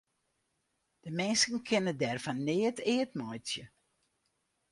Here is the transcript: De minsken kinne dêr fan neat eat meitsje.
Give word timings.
De 1.03 1.09
minsken 1.17 1.59
kinne 1.67 1.93
dêr 2.01 2.17
fan 2.25 2.39
neat 2.47 2.77
eat 2.95 3.11
meitsje. 3.19 3.63